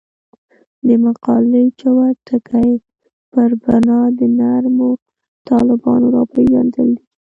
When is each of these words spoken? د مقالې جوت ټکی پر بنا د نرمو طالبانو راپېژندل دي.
د 0.85 0.87
مقالې 1.05 1.63
جوت 1.79 2.15
ټکی 2.27 2.71
پر 3.31 3.51
بنا 3.63 3.99
د 4.17 4.19
نرمو 4.37 4.89
طالبانو 5.49 6.05
راپېژندل 6.15 6.89
دي. 6.97 7.05